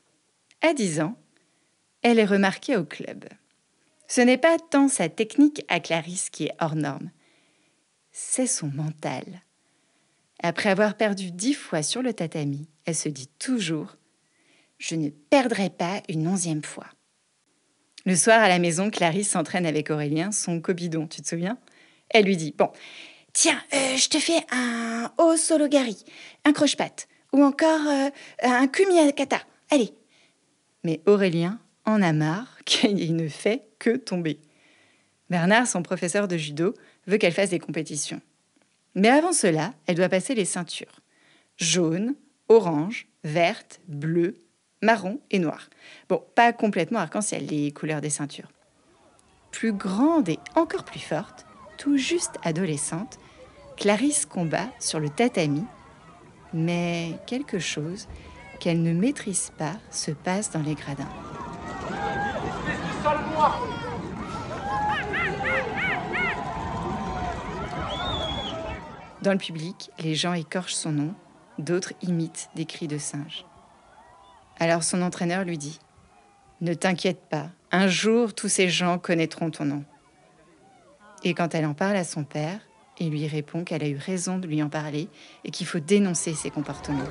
À 0.62 0.74
10 0.74 1.02
ans, 1.02 1.18
elle 2.04 2.20
est 2.20 2.26
remarquée 2.26 2.78
au 2.78 2.86
club. 2.86 3.26
Ce 4.08 4.22
n'est 4.22 4.38
pas 4.38 4.58
tant 4.60 4.88
sa 4.88 5.10
technique 5.10 5.66
à 5.68 5.80
Clarisse 5.80 6.30
qui 6.30 6.46
est 6.46 6.56
hors 6.60 6.76
norme, 6.76 7.10
c'est 8.12 8.48
son 8.48 8.68
mental. 8.68 9.42
Après 10.44 10.70
avoir 10.70 10.96
perdu 10.96 11.32
dix 11.32 11.54
fois 11.54 11.82
sur 11.82 12.02
le 12.02 12.14
tatami, 12.14 12.68
elle 12.86 12.96
se 12.96 13.10
dit 13.10 13.30
toujours 13.40 13.98
Je 14.78 14.96
ne 14.96 15.10
perdrai 15.10 15.70
pas 15.70 16.02
une 16.10 16.28
onzième 16.28 16.64
fois. 16.64 16.88
Le 18.06 18.16
soir 18.16 18.42
à 18.42 18.48
la 18.48 18.60
maison, 18.60 18.90
Clarisse 18.90 19.32
s'entraîne 19.32 19.66
avec 19.66 19.90
Aurélien, 19.90 20.32
son 20.32 20.62
cobidon, 20.62 21.08
tu 21.08 21.22
te 21.22 21.28
souviens? 21.28 21.58
Elle 22.10 22.26
lui 22.26 22.38
dit 22.38 22.54
Bon, 22.58 22.72
tiens, 23.34 23.62
euh, 23.74 23.98
je 23.98 24.08
te 24.08 24.20
fais 24.20 24.46
un 24.52 25.12
haut 25.18 25.36
sologari, 25.36 25.98
un 26.46 26.54
croche-patte, 26.54 27.08
ou 27.34 27.44
encore 27.44 27.88
euh, 27.88 28.10
un 28.44 28.68
kata. 28.68 29.42
Allez 29.70 29.94
Mais 30.84 31.02
Aurélien 31.06 31.60
en 31.86 32.02
a 32.02 32.14
marre 32.14 32.60
qu'il 32.66 33.16
ne 33.16 33.28
fait 33.28 33.64
que 33.80 33.98
tomber. 33.98 34.40
Bernard, 35.30 35.68
son 35.68 35.84
professeur 35.84 36.28
de 36.28 36.38
judo, 36.38 36.74
veut 37.08 37.18
qu'elle 37.18 37.34
fasse 37.34 37.50
des 37.50 37.60
compétitions. 37.60 38.22
Mais 38.98 39.10
avant 39.10 39.32
cela, 39.32 39.76
elle 39.86 39.96
doit 39.96 40.10
passer 40.10 40.34
les 40.34 40.44
ceintures. 40.44 41.02
Jaune, 41.56 42.16
orange, 42.50 43.08
verte, 43.24 43.80
bleue, 43.88 44.42
marron 44.82 45.22
et 45.30 45.38
noir. 45.38 45.70
Bon, 46.10 46.24
pas 46.34 46.52
complètement 46.52 46.98
arc-en-ciel 46.98 47.46
les 47.46 47.72
couleurs 47.72 48.02
des 48.02 48.10
ceintures. 48.10 48.52
Plus 49.52 49.72
grande 49.72 50.30
et 50.30 50.40
encore 50.56 50.84
plus 50.84 51.00
forte, 51.00 51.46
tout 51.78 51.96
juste 51.96 52.40
adolescente, 52.44 53.20
Clarisse 53.78 54.26
combat 54.26 54.68
sur 54.80 55.00
le 55.00 55.10
tatami, 55.10 55.64
mais 56.52 57.12
quelque 57.28 57.60
chose 57.60 58.08
qu'elle 58.60 58.82
ne 58.82 58.94
maîtrise 58.94 59.52
pas 59.60 59.76
se 59.92 60.10
passe 60.10 60.50
dans 60.50 60.64
les 60.64 60.74
gradins. 60.74 61.27
Dans 69.22 69.32
le 69.32 69.38
public, 69.38 69.90
les 70.00 70.16
gens 70.16 70.34
écorchent 70.34 70.76
son 70.76 70.92
nom, 70.92 71.16
d'autres 71.58 71.94
imitent 72.02 72.50
des 72.56 72.66
cris 72.66 72.88
de 72.88 72.98
singe. 72.98 73.46
Alors 74.60 74.84
son 74.84 75.02
entraîneur 75.02 75.44
lui 75.44 75.58
dit 75.58 75.80
Ne 76.62 76.74
t'inquiète 76.74 77.22
pas, 77.30 77.50
un 77.72 77.88
jour 77.88 78.34
tous 78.34 78.48
ces 78.48 78.70
gens 78.70 79.00
connaîtront 79.00 79.50
ton 79.50 79.66
nom. 79.66 79.84
Et 81.24 81.34
quand 81.34 81.56
elle 81.56 81.66
en 81.66 81.74
parle 81.74 81.96
à 81.96 82.04
son 82.04 82.24
père, 82.24 82.60
il 83.00 83.10
lui 83.10 83.28
répond 83.28 83.64
qu'elle 83.64 83.84
a 83.84 83.88
eu 83.88 83.98
raison 83.98 84.38
de 84.38 84.48
lui 84.48 84.62
en 84.62 84.70
parler 84.70 85.10
et 85.44 85.52
qu'il 85.52 85.68
faut 85.68 85.80
dénoncer 85.80 86.34
ses 86.34 86.50
comportements. 86.50 87.04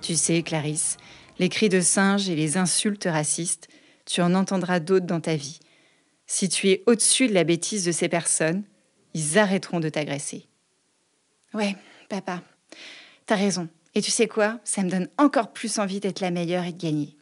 Tu 0.00 0.16
sais, 0.16 0.42
Clarisse, 0.42 0.98
les 1.38 1.48
cris 1.48 1.70
de 1.70 1.80
singe 1.80 2.28
et 2.28 2.36
les 2.36 2.58
insultes 2.58 3.08
racistes, 3.10 3.68
tu 4.06 4.20
en 4.20 4.34
entendras 4.34 4.80
d'autres 4.80 5.06
dans 5.06 5.20
ta 5.20 5.36
vie. 5.36 5.60
Si 6.26 6.48
tu 6.48 6.68
es 6.68 6.82
au-dessus 6.86 7.28
de 7.28 7.34
la 7.34 7.44
bêtise 7.44 7.84
de 7.84 7.92
ces 7.92 8.08
personnes, 8.08 8.64
ils 9.12 9.38
arrêteront 9.38 9.80
de 9.80 9.88
t'agresser. 9.88 10.46
Ouais, 11.52 11.76
papa, 12.08 12.42
t'as 13.26 13.36
raison. 13.36 13.68
Et 13.94 14.02
tu 14.02 14.10
sais 14.10 14.26
quoi? 14.26 14.58
Ça 14.64 14.82
me 14.82 14.90
donne 14.90 15.08
encore 15.18 15.52
plus 15.52 15.78
envie 15.78 16.00
d'être 16.00 16.20
la 16.20 16.30
meilleure 16.30 16.64
et 16.64 16.72
de 16.72 16.82
gagner. 16.82 17.16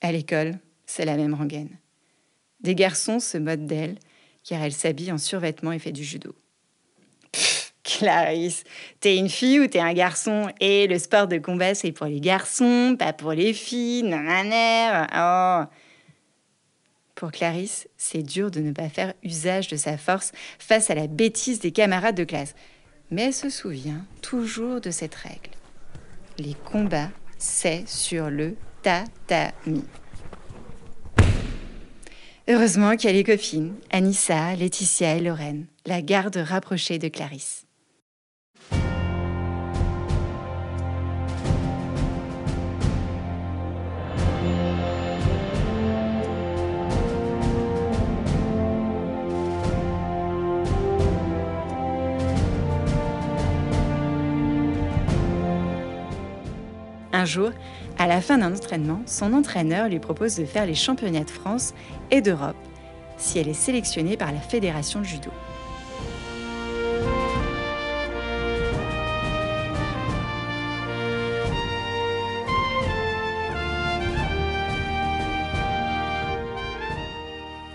À 0.00 0.12
l'école, 0.12 0.58
c'est 0.86 1.04
la 1.04 1.16
même 1.16 1.34
rengaine. 1.34 1.78
Des 2.60 2.74
garçons 2.74 3.20
se 3.20 3.38
moquent 3.38 3.66
d'elle, 3.66 3.98
car 4.44 4.62
elle 4.62 4.72
s'habille 4.72 5.12
en 5.12 5.18
survêtement 5.18 5.72
et 5.72 5.78
fait 5.78 5.92
du 5.92 6.04
judo. 6.04 6.34
Clarisse, 7.82 8.64
t'es 9.00 9.16
une 9.16 9.28
fille 9.28 9.60
ou 9.60 9.66
t'es 9.66 9.80
un 9.80 9.94
garçon? 9.94 10.50
Et 10.60 10.86
le 10.86 10.98
sport 10.98 11.26
de 11.26 11.38
combat, 11.38 11.74
c'est 11.74 11.92
pour 11.92 12.06
les 12.06 12.20
garçons, 12.20 12.94
pas 12.98 13.12
pour 13.12 13.32
les 13.32 13.52
filles. 13.52 14.04
Nanana. 14.04 15.66
Oh. 15.66 15.70
Pour 17.20 17.32
Clarisse, 17.32 17.86
c'est 17.98 18.22
dur 18.22 18.50
de 18.50 18.60
ne 18.60 18.72
pas 18.72 18.88
faire 18.88 19.12
usage 19.22 19.68
de 19.68 19.76
sa 19.76 19.98
force 19.98 20.32
face 20.58 20.88
à 20.88 20.94
la 20.94 21.06
bêtise 21.06 21.60
des 21.60 21.70
camarades 21.70 22.16
de 22.16 22.24
classe. 22.24 22.54
Mais 23.10 23.24
elle 23.24 23.34
se 23.34 23.50
souvient 23.50 24.06
toujours 24.22 24.80
de 24.80 24.90
cette 24.90 25.16
règle. 25.16 25.50
Les 26.38 26.54
combats, 26.54 27.10
c'est 27.36 27.86
sur 27.86 28.30
le 28.30 28.56
tatami. 28.80 29.84
Heureusement 32.48 32.96
qu'il 32.96 33.10
y 33.10 33.12
a 33.12 33.16
les 33.16 33.22
copines, 33.22 33.74
Anissa, 33.90 34.56
Laetitia 34.56 35.16
et 35.16 35.20
Lorraine, 35.20 35.66
la 35.84 36.00
garde 36.00 36.38
rapprochée 36.38 36.98
de 36.98 37.08
Clarisse. 37.08 37.66
Un 57.20 57.26
jour, 57.26 57.50
à 57.98 58.06
la 58.06 58.22
fin 58.22 58.38
d'un 58.38 58.54
entraînement, 58.54 59.02
son 59.04 59.34
entraîneur 59.34 59.90
lui 59.90 59.98
propose 59.98 60.36
de 60.36 60.46
faire 60.46 60.64
les 60.64 60.74
championnats 60.74 61.24
de 61.24 61.28
France 61.28 61.74
et 62.10 62.22
d'Europe 62.22 62.56
si 63.18 63.38
elle 63.38 63.48
est 63.48 63.52
sélectionnée 63.52 64.16
par 64.16 64.32
la 64.32 64.40
Fédération 64.40 65.00
de 65.00 65.04
judo. 65.04 65.28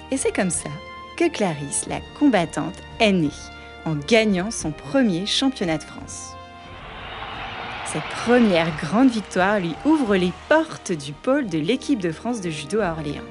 Et 0.09 0.17
c'est 0.17 0.35
comme 0.35 0.49
ça 0.49 0.69
que 1.17 1.29
Clarisse, 1.29 1.85
la 1.87 1.99
combattante, 2.17 2.81
est 2.99 3.11
née, 3.11 3.29
en 3.85 3.93
gagnant 3.93 4.49
son 4.49 4.71
premier 4.71 5.27
championnat 5.27 5.77
de 5.77 5.83
France. 5.83 6.34
Cette 7.95 8.25
première 8.25 8.75
grande 8.75 9.09
victoire 9.09 9.61
lui 9.61 9.73
ouvre 9.85 10.17
les 10.17 10.33
portes 10.49 10.91
du 10.91 11.13
pôle 11.13 11.47
de 11.47 11.57
l'équipe 11.57 12.01
de 12.01 12.11
France 12.11 12.41
de 12.41 12.49
judo 12.49 12.81
à 12.81 12.91
Orléans. 12.91 13.23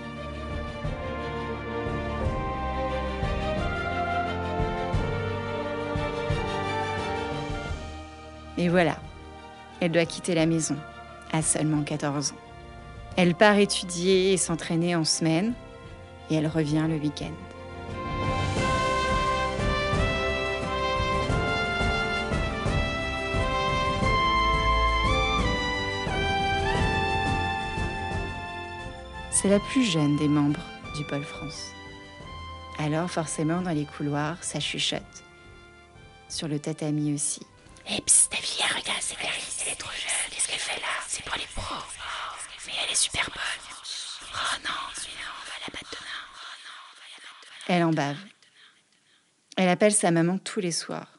Et 8.56 8.70
voilà, 8.70 8.96
elle 9.80 9.92
doit 9.92 10.06
quitter 10.06 10.34
la 10.34 10.46
maison 10.46 10.76
à 11.30 11.42
seulement 11.42 11.82
14 11.82 12.32
ans. 12.32 12.36
Elle 13.18 13.34
part 13.34 13.58
étudier 13.58 14.32
et 14.32 14.38
s'entraîner 14.38 14.96
en 14.96 15.04
semaine 15.04 15.52
et 16.30 16.36
elle 16.36 16.46
revient 16.46 16.86
le 16.88 16.96
week-end. 16.96 17.53
C'est 29.44 29.50
la 29.50 29.60
plus 29.60 29.84
jeune 29.84 30.16
des 30.16 30.26
membres 30.26 30.64
du 30.96 31.04
Pôle 31.04 31.22
France. 31.22 31.66
Alors 32.78 33.10
forcément 33.10 33.60
dans 33.60 33.72
les 33.72 33.84
couloirs, 33.84 34.42
ça 34.42 34.58
chuchote. 34.58 35.02
Sur 36.30 36.48
le 36.48 36.58
tatami 36.58 37.12
aussi. 37.12 37.42
Eh 37.86 38.00
psst, 38.00 38.30
ta 38.30 38.38
fille, 38.38 38.64
regarde, 38.64 39.02
c'est 39.02 39.16
Clarisse, 39.16 39.64
elle 39.66 39.74
est 39.74 39.76
trop 39.76 39.90
jeune, 39.90 40.30
qu'est-ce 40.30 40.48
qu'elle 40.48 40.58
fait 40.58 40.80
là? 40.80 40.86
C'est 41.06 41.22
pour 41.26 41.36
les 41.36 41.44
pros. 41.54 41.74
Oh, 41.76 42.36
mais 42.66 42.72
elle 42.82 42.92
est 42.92 42.94
super 42.94 43.26
bonne. 43.26 43.76
Oh 44.32 44.56
non, 44.64 44.70
on 44.70 45.44
va 45.44 45.56
la 45.60 45.72
battre 45.74 45.90
demain. 45.92 47.76
Elle 47.76 47.84
en 47.84 47.92
bave. 47.92 48.16
Elle 49.58 49.68
appelle 49.68 49.92
sa 49.92 50.10
maman 50.10 50.38
tous 50.38 50.60
les 50.60 50.72
soirs. 50.72 51.13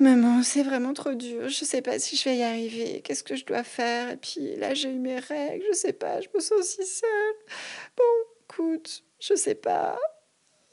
Maman, 0.00 0.42
c'est 0.42 0.62
vraiment 0.62 0.94
trop 0.94 1.14
dur. 1.14 1.48
Je 1.48 1.64
sais 1.64 1.82
pas 1.82 1.98
si 1.98 2.16
je 2.16 2.24
vais 2.24 2.38
y 2.38 2.42
arriver. 2.42 3.02
Qu'est-ce 3.04 3.22
que 3.22 3.36
je 3.36 3.44
dois 3.44 3.62
faire? 3.62 4.10
Et 4.10 4.16
puis 4.16 4.56
là, 4.56 4.74
j'ai 4.74 4.90
eu 4.90 4.98
mes 4.98 5.18
règles. 5.18 5.64
Je 5.70 5.76
sais 5.76 5.92
pas. 5.92 6.20
Je 6.20 6.28
me 6.34 6.40
sens 6.40 6.64
si 6.64 6.84
seule. 6.84 7.34
Bon, 7.96 8.02
écoute, 8.44 9.04
je 9.20 9.34
sais 9.34 9.54
pas. 9.54 9.98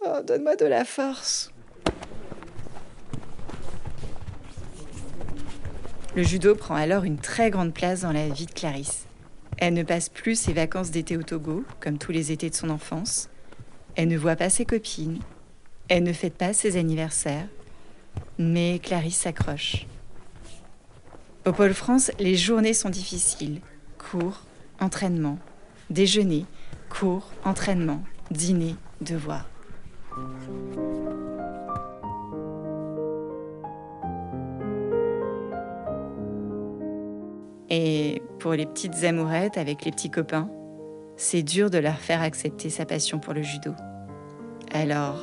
Oh, 0.06 0.22
donne-moi 0.24 0.56
de 0.56 0.66
la 0.66 0.86
force. 0.86 1.52
Le 6.16 6.24
judo 6.24 6.56
prend 6.56 6.76
alors 6.76 7.04
une 7.04 7.20
très 7.20 7.52
grande 7.52 7.74
place 7.74 8.02
dans 8.02 8.12
la 8.12 8.30
vie 8.30 8.46
de 8.46 8.52
Clarisse. 8.52 9.06
Elle 9.58 9.74
ne 9.74 9.84
passe 9.84 10.10
plus 10.10 10.40
ses 10.40 10.54
vacances 10.54 10.90
d'été 10.90 11.18
au 11.18 11.24
Togo, 11.24 11.66
comme 11.82 11.98
tous 11.98 12.12
les 12.12 12.32
étés 12.32 12.50
de 12.50 12.56
son 12.56 12.70
enfance. 12.70 13.30
Elle 13.96 14.08
ne 14.08 14.18
voit 14.18 14.38
pas 14.38 14.50
ses 14.50 14.66
copines. 14.66 15.20
Elle 15.90 16.04
ne 16.04 16.14
fête 16.14 16.36
pas 16.36 16.54
ses 16.54 16.78
anniversaires. 16.78 17.48
Mais 18.38 18.80
Clarisse 18.80 19.18
s'accroche. 19.18 19.86
Au 21.46 21.52
Pôle 21.52 21.74
France, 21.74 22.12
les 22.20 22.36
journées 22.36 22.74
sont 22.74 22.90
difficiles. 22.90 23.62
Cours, 23.98 24.42
entraînement, 24.80 25.38
déjeuner, 25.90 26.46
cours, 26.90 27.32
entraînement, 27.44 28.02
dîner, 28.32 28.76
devoir. 29.02 29.46
Et 37.70 38.22
pour 38.40 38.54
les 38.54 38.66
petites 38.66 39.04
amourettes 39.04 39.58
avec 39.58 39.86
les 39.86 39.92
petits 39.92 40.10
copains, 40.10 40.50
c'est 41.18 41.44
dur 41.44 41.70
de 41.70 41.78
leur 41.78 41.98
faire 41.98 42.22
accepter 42.22 42.70
sa 42.70 42.86
passion 42.86 43.20
pour 43.20 43.34
le 43.34 43.44
judo. 43.44 43.74
Alors, 44.72 45.20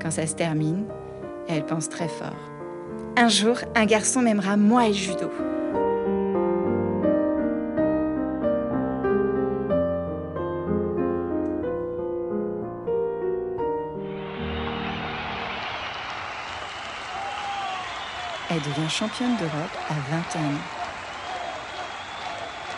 quand 0.00 0.10
ça 0.10 0.26
se 0.26 0.34
termine, 0.34 0.86
elle 1.48 1.64
pense 1.66 1.88
très 1.88 2.08
fort. 2.08 2.36
Un 3.16 3.28
jour, 3.28 3.58
un 3.74 3.84
garçon 3.84 4.22
m'aimera 4.22 4.56
moi 4.56 4.86
et 4.86 4.94
judo. 4.94 5.30
Elle 18.50 18.60
devient 18.60 18.90
championne 18.90 19.36
d'Europe 19.36 19.52
à 19.88 19.94
21 20.10 20.40
ans. 20.40 20.58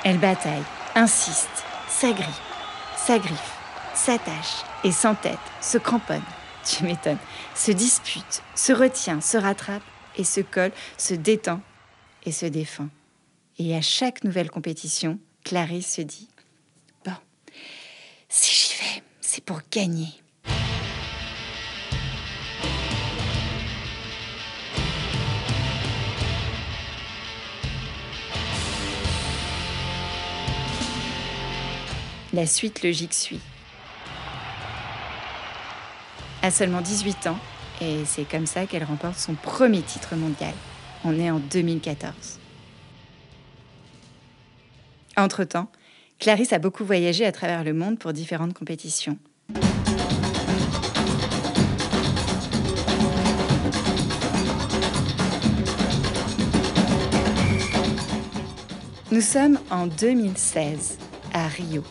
Elle 0.04 0.18
bataille, 0.18 0.62
insiste, 0.94 1.64
s'agrippe, 1.88 2.28
s'agriffe, 2.96 3.58
s'attache 3.94 4.62
et 4.84 4.92
s'entête, 4.92 5.38
se 5.60 5.78
cramponne, 5.78 6.20
tu 6.64 6.84
m'étonnes, 6.84 7.18
se 7.54 7.72
dispute, 7.72 8.42
se 8.54 8.72
retient, 8.72 9.20
se 9.20 9.36
rattrape 9.36 9.82
et 10.16 10.24
se 10.24 10.40
colle, 10.40 10.72
se 10.98 11.14
détend 11.14 11.60
et 12.24 12.32
se 12.32 12.46
défend. 12.46 12.88
Et 13.58 13.76
à 13.76 13.82
chaque 13.82 14.24
nouvelle 14.24 14.50
compétition, 14.50 15.18
Clarisse 15.44 15.94
se 15.94 16.02
dit 16.02 16.28
Bon, 17.04 17.12
si 18.28 18.54
j'y 18.54 18.82
vais, 18.82 19.02
c'est 19.20 19.44
pour 19.44 19.60
gagner. 19.70 20.08
La 32.32 32.46
suite 32.46 32.82
logique 32.82 33.14
suit. 33.14 33.40
À 36.44 36.50
seulement 36.50 36.82
18 36.82 37.28
ans, 37.28 37.38
et 37.80 38.04
c'est 38.04 38.28
comme 38.28 38.44
ça 38.44 38.66
qu'elle 38.66 38.84
remporte 38.84 39.16
son 39.16 39.32
premier 39.34 39.80
titre 39.80 40.14
mondial. 40.14 40.52
On 41.02 41.18
est 41.18 41.30
en 41.30 41.38
2014. 41.38 42.38
Entre-temps, 45.16 45.72
Clarisse 46.18 46.52
a 46.52 46.58
beaucoup 46.58 46.84
voyagé 46.84 47.24
à 47.24 47.32
travers 47.32 47.64
le 47.64 47.72
monde 47.72 47.98
pour 47.98 48.12
différentes 48.12 48.52
compétitions. 48.52 49.16
Nous 59.10 59.22
sommes 59.22 59.58
en 59.70 59.86
2016, 59.86 60.98
à 61.32 61.48
Rio. 61.48 61.82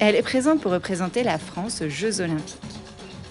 Elle 0.00 0.16
est 0.16 0.22
présente 0.22 0.60
pour 0.60 0.72
représenter 0.72 1.22
la 1.22 1.38
France 1.38 1.80
aux 1.80 1.88
Jeux 1.88 2.20
olympiques. 2.20 2.65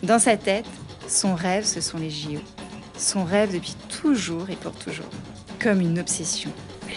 Dans 0.05 0.19
sa 0.19 0.37
tête, 0.37 0.67
son 1.07 1.33
rêve, 1.33 1.65
ce 1.65 1.81
sont 1.81 1.97
les 1.97 2.11
JO. 2.11 2.39
Son 2.95 3.23
rêve 3.23 3.51
depuis 3.51 3.75
toujours 3.89 4.47
et 4.51 4.55
pour 4.55 4.73
toujours. 4.73 5.09
Comme 5.59 5.81
une 5.81 5.97
obsession. 5.97 6.51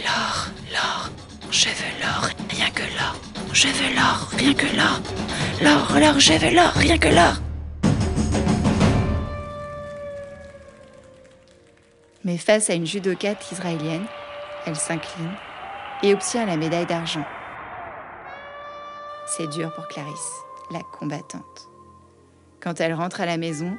L'or, 0.04 0.48
l'or, 0.70 1.10
je 1.50 1.68
veux 1.68 2.02
l'or, 2.02 2.28
rien 2.50 2.68
que 2.68 2.82
l'or. 2.82 3.16
Je 3.54 3.68
veux 3.68 3.94
l'or, 3.94 4.28
rien 4.36 4.52
que 4.52 4.66
l'or. 4.76 5.00
L'or, 5.62 5.98
l'or, 5.98 6.20
je 6.20 6.34
veux 6.34 6.54
l'or, 6.54 6.70
rien 6.74 6.98
que 6.98 7.08
l'or. 7.08 7.36
Mais 12.24 12.36
face 12.36 12.68
à 12.68 12.74
une 12.74 12.86
judokate 12.86 13.50
israélienne, 13.50 14.04
elle 14.66 14.76
s'incline 14.76 15.32
et 16.02 16.12
obtient 16.12 16.44
la 16.44 16.58
médaille 16.58 16.84
d'argent. 16.84 17.24
C'est 19.26 19.48
dur 19.48 19.72
pour 19.74 19.88
Clarisse, 19.88 20.32
la 20.70 20.80
combattante. 20.98 21.67
Quand 22.60 22.80
elle 22.80 22.94
rentre 22.94 23.20
à 23.20 23.26
la 23.26 23.36
maison, 23.36 23.76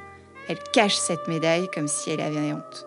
elle 0.48 0.58
cache 0.72 0.96
cette 0.96 1.28
médaille 1.28 1.68
comme 1.72 1.88
si 1.88 2.10
elle 2.10 2.20
avait 2.20 2.52
honte. 2.52 2.86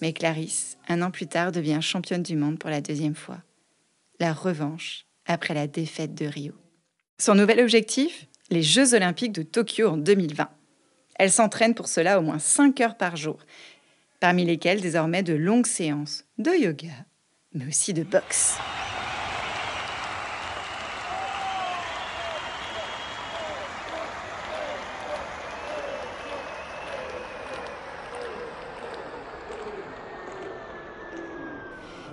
Mais 0.00 0.12
Clarisse, 0.12 0.78
un 0.88 1.00
an 1.00 1.10
plus 1.10 1.26
tard, 1.26 1.52
devient 1.52 1.78
championne 1.80 2.22
du 2.22 2.36
monde 2.36 2.58
pour 2.58 2.70
la 2.70 2.80
deuxième 2.80 3.14
fois. 3.14 3.38
La 4.20 4.32
revanche 4.32 5.06
après 5.26 5.54
la 5.54 5.66
défaite 5.66 6.14
de 6.14 6.26
Rio. 6.26 6.54
Son 7.18 7.34
nouvel 7.34 7.60
objectif 7.60 8.26
Les 8.50 8.62
Jeux 8.62 8.94
olympiques 8.94 9.32
de 9.32 9.42
Tokyo 9.42 9.88
en 9.88 9.96
2020. 9.96 10.48
Elle 11.16 11.30
s'entraîne 11.30 11.74
pour 11.74 11.88
cela 11.88 12.18
au 12.18 12.22
moins 12.22 12.38
5 12.38 12.80
heures 12.80 12.96
par 12.96 13.16
jour, 13.16 13.38
parmi 14.18 14.44
lesquelles 14.44 14.80
désormais 14.80 15.22
de 15.22 15.34
longues 15.34 15.66
séances 15.66 16.24
de 16.38 16.50
yoga, 16.50 16.88
mais 17.54 17.66
aussi 17.66 17.92
de 17.94 18.02
boxe. 18.02 18.56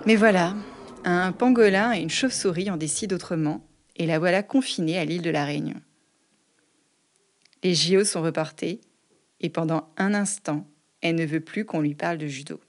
Mais 0.06 0.16
voilà, 0.16 0.54
un 1.04 1.30
pangolin 1.30 1.92
et 1.92 2.00
une 2.00 2.10
chauve-souris 2.10 2.70
en 2.70 2.78
décident 2.78 3.14
autrement, 3.14 3.66
et 3.96 4.06
la 4.06 4.18
voilà 4.18 4.42
confinée 4.42 4.98
à 4.98 5.04
l'île 5.04 5.20
de 5.22 5.30
la 5.30 5.44
Réunion. 5.44 5.78
Les 7.62 7.74
JO 7.74 8.04
sont 8.04 8.22
reportés, 8.22 8.80
et 9.40 9.50
pendant 9.50 9.92
un 9.98 10.14
instant, 10.14 10.66
elle 11.02 11.16
ne 11.16 11.26
veut 11.26 11.40
plus 11.40 11.66
qu'on 11.66 11.80
lui 11.80 11.94
parle 11.94 12.16
de 12.16 12.26
judo. 12.26 12.60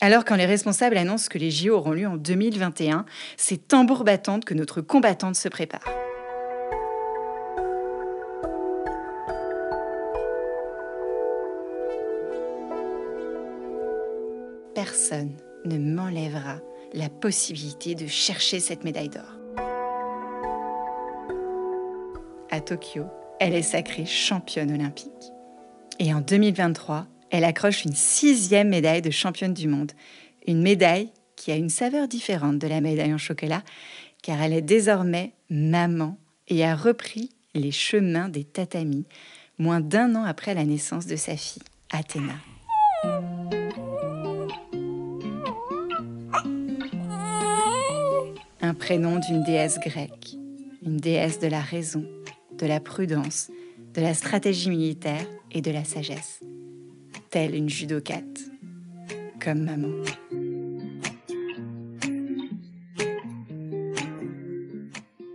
Alors 0.00 0.24
quand 0.24 0.36
les 0.36 0.46
responsables 0.46 0.96
annoncent 0.96 1.28
que 1.28 1.38
les 1.38 1.50
JO 1.50 1.74
auront 1.74 1.92
lieu 1.92 2.06
en 2.06 2.16
2021, 2.16 3.04
c'est 3.36 3.68
tambour 3.68 4.04
battante 4.04 4.44
que 4.44 4.54
notre 4.54 4.80
combattante 4.80 5.34
se 5.34 5.48
prépare. 5.48 5.84
Personne 14.74 15.36
ne 15.64 15.78
m'enlèvera 15.78 16.58
la 16.92 17.08
possibilité 17.08 17.94
de 17.94 18.06
chercher 18.06 18.60
cette 18.60 18.84
médaille 18.84 19.08
d'or. 19.08 19.38
À 22.50 22.60
Tokyo, 22.60 23.04
elle 23.40 23.54
est 23.54 23.62
sacrée 23.62 24.06
championne 24.06 24.72
olympique. 24.72 25.10
Et 25.98 26.14
en 26.14 26.20
2023, 26.20 27.06
elle 27.30 27.44
accroche 27.44 27.84
une 27.84 27.94
sixième 27.94 28.68
médaille 28.68 29.02
de 29.02 29.10
championne 29.10 29.54
du 29.54 29.66
monde. 29.66 29.92
Une 30.46 30.62
médaille 30.62 31.10
qui 31.36 31.50
a 31.50 31.56
une 31.56 31.68
saveur 31.68 32.06
différente 32.06 32.58
de 32.58 32.68
la 32.68 32.80
médaille 32.80 33.12
en 33.12 33.18
chocolat, 33.18 33.62
car 34.22 34.40
elle 34.40 34.52
est 34.52 34.62
désormais 34.62 35.32
maman 35.50 36.16
et 36.48 36.64
a 36.64 36.76
repris 36.76 37.30
les 37.54 37.72
chemins 37.72 38.28
des 38.28 38.44
tatamis, 38.44 39.06
moins 39.58 39.80
d'un 39.80 40.14
an 40.14 40.24
après 40.24 40.54
la 40.54 40.64
naissance 40.64 41.06
de 41.06 41.16
sa 41.16 41.36
fille, 41.36 41.62
Athéna. 41.90 42.34
Prénom 48.84 49.18
d'une 49.18 49.42
déesse 49.42 49.80
grecque, 49.80 50.36
une 50.84 50.98
déesse 50.98 51.38
de 51.38 51.46
la 51.46 51.62
raison, 51.62 52.04
de 52.58 52.66
la 52.66 52.80
prudence, 52.80 53.50
de 53.94 54.02
la 54.02 54.12
stratégie 54.12 54.68
militaire 54.68 55.26
et 55.50 55.62
de 55.62 55.70
la 55.70 55.84
sagesse, 55.84 56.40
telle 57.30 57.54
une 57.54 57.70
judokate, 57.70 58.40
comme 59.42 59.62
maman. 59.62 59.88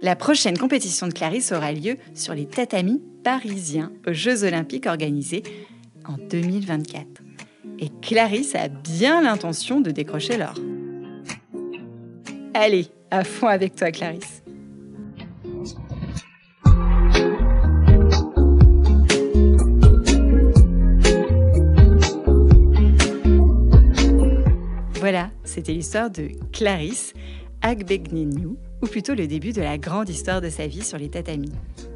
La 0.03 0.15
prochaine 0.15 0.59
compétition 0.59 1.07
de 1.07 1.13
Clarisse 1.13 1.51
aura 1.51 1.71
lieu 1.71 1.97
sur 2.13 2.35
les 2.35 2.45
tatamis 2.45 3.01
parisiens 3.23 3.91
aux 4.05 4.13
Jeux 4.13 4.43
olympiques 4.43 4.85
organisés 4.85 5.41
en 6.05 6.17
2024. 6.29 7.07
Et 7.79 7.89
Clarisse 8.03 8.53
a 8.53 8.67
bien 8.67 9.23
l'intention 9.23 9.81
de 9.81 9.89
décrocher 9.89 10.37
l'or. 10.37 10.53
Allez, 12.53 12.91
à 13.11 13.23
fond 13.23 13.47
avec 13.47 13.75
toi, 13.75 13.91
Clarisse. 13.91 14.43
Voilà, 24.99 25.31
c'était 25.43 25.73
l'histoire 25.73 26.09
de 26.09 26.27
Clarisse 26.51 27.13
Agbegneniu, 27.61 28.57
ou 28.81 28.87
plutôt 28.87 29.15
le 29.15 29.27
début 29.27 29.53
de 29.53 29.61
la 29.61 29.77
grande 29.77 30.09
histoire 30.09 30.41
de 30.41 30.49
sa 30.49 30.67
vie 30.67 30.83
sur 30.83 30.97
les 30.97 31.09
tatamis. 31.09 31.53